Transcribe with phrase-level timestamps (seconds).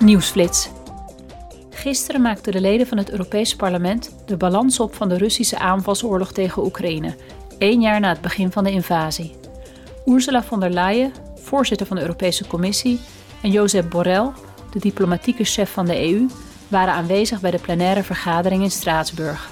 [0.00, 0.68] Nieuwsflits.
[1.70, 6.32] Gisteren maakten de leden van het Europees Parlement de balans op van de Russische aanvalsoorlog
[6.32, 7.14] tegen Oekraïne,
[7.58, 9.34] één jaar na het begin van de invasie.
[10.06, 13.00] Ursula von der Leyen, voorzitter van de Europese Commissie,
[13.42, 14.30] en Josep Borrell,
[14.70, 16.26] de diplomatieke chef van de EU,
[16.68, 19.50] waren aanwezig bij de plenaire vergadering in Straatsburg.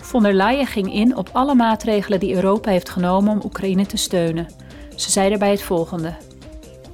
[0.00, 3.96] Von der Leyen ging in op alle maatregelen die Europa heeft genomen om Oekraïne te
[3.96, 4.48] steunen.
[4.96, 6.14] Ze zei daarbij het volgende.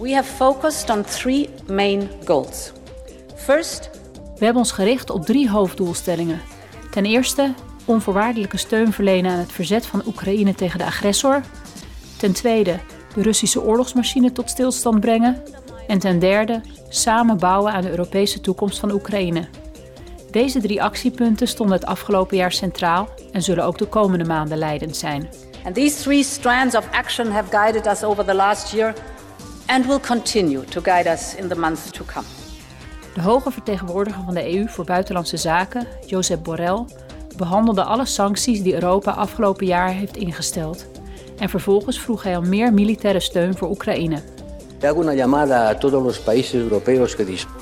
[0.00, 2.76] We have focused on three main goals.
[3.48, 6.40] First, we hebben ons gericht op drie hoofddoelstellingen.
[6.90, 11.40] Ten eerste onvoorwaardelijke steun verlenen aan het verzet van Oekraïne tegen de agressor.
[12.18, 12.78] Ten tweede
[13.14, 15.42] de Russische oorlogsmachine tot stilstand brengen.
[15.86, 19.48] En ten derde samen bouwen aan de Europese toekomst van Oekraïne.
[20.30, 24.96] Deze drie actiepunten stonden het afgelopen jaar centraal en zullen ook de komende maanden leidend
[24.96, 25.28] zijn.
[25.64, 28.94] And these three strands of action have guided us over the last year
[29.66, 32.47] and will continue to guide us in the months to come.
[33.18, 36.84] De hoge vertegenwoordiger van de EU voor Buitenlandse Zaken, Josep Borrell,
[37.36, 40.86] behandelde alle sancties die Europa afgelopen jaar heeft ingesteld.
[41.38, 44.22] En vervolgens vroeg hij om meer militaire steun voor Oekraïne.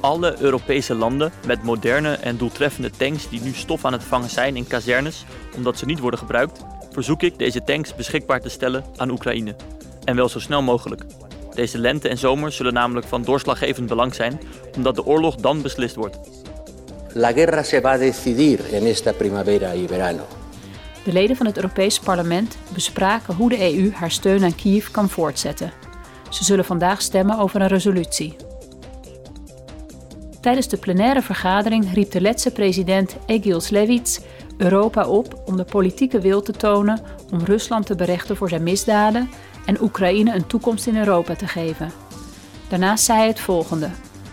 [0.00, 4.56] Alle Europese landen met moderne en doeltreffende tanks die nu stof aan het vangen zijn
[4.56, 5.24] in kazernes
[5.56, 9.54] omdat ze niet worden gebruikt, verzoek ik deze tanks beschikbaar te stellen aan Oekraïne.
[10.04, 11.04] En wel zo snel mogelijk.
[11.54, 14.40] Deze lente en zomer zullen namelijk van doorslaggevend belang zijn,
[14.76, 16.18] omdat de oorlog dan beslist wordt.
[17.14, 20.26] La guerra se va a decidir en esta primavera y verano.
[21.04, 25.08] De leden van het Europees Parlement bespraken hoe de EU haar steun aan Kiev kan
[25.08, 25.72] voortzetten.
[26.30, 28.36] Ze zullen vandaag stemmen over een resolutie.
[30.40, 34.20] Tijdens de plenaire vergadering riep de Letse president Egils Levits
[34.62, 37.00] Europa op om de politieke wil te tonen
[37.32, 39.30] om Rusland te berechten voor zijn misdaden
[39.66, 41.92] en Oekraïne een toekomst in Europa te geven.
[42.68, 43.90] Daarnaast zei hij het volgende.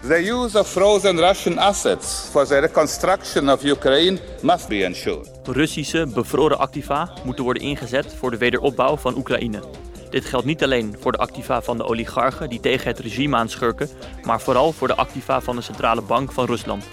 [0.08, 5.30] The use of frozen Russian assets for the reconstruction of Ukraine must be ensured.
[5.44, 9.64] Russische bevroren activa moeten worden ingezet voor de wederopbouw van Oekraïne.
[10.10, 13.90] Dit geldt niet alleen voor de activa van de oligarchen die tegen het regime aanschurken,
[14.24, 16.84] maar vooral voor de activa van de centrale bank van Rusland.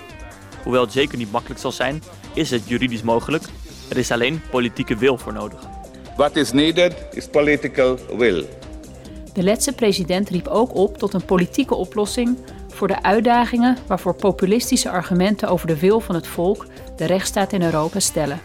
[0.66, 2.02] Hoewel het zeker niet makkelijk zal zijn,
[2.34, 3.44] is het juridisch mogelijk.
[3.88, 5.60] Er is alleen politieke wil voor nodig.
[6.16, 8.46] What is needed is political will.
[9.32, 12.38] De Letse president riep ook op tot een politieke oplossing
[12.68, 16.66] voor de uitdagingen waarvoor populistische argumenten over de wil van het volk
[16.96, 18.40] de rechtsstaat in Europa stellen.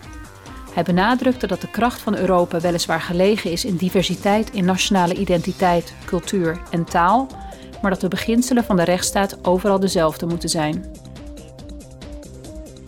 [0.73, 5.93] Hij benadrukte dat de kracht van Europa weliswaar gelegen is in diversiteit in nationale identiteit,
[6.05, 7.27] cultuur en taal,
[7.81, 11.00] maar dat de beginselen van de rechtsstaat overal dezelfde moeten zijn.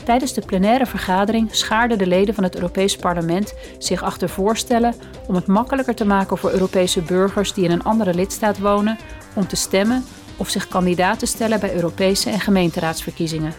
[0.04, 4.94] Tijdens de plenaire vergadering schaarden de leden van het Europees Parlement zich achter voorstellen
[5.28, 8.98] om het makkelijker te maken voor Europese burgers die in een andere lidstaat wonen
[9.36, 10.06] om te stemmen
[10.38, 13.54] of zich kandidaat te stellen bij Europese en gemeenteraadsverkiezingen.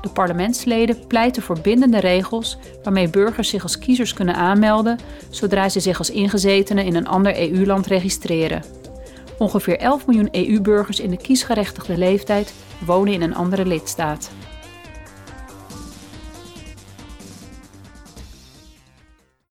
[0.00, 4.98] De parlementsleden pleiten voor bindende regels waarmee burgers zich als kiezers kunnen aanmelden
[5.30, 8.62] zodra ze zich als ingezetenen in een ander EU-land registreren.
[9.38, 12.54] Ongeveer 11 miljoen EU-burgers in de kiesgerechtigde leeftijd
[12.86, 14.30] wonen in een andere lidstaat.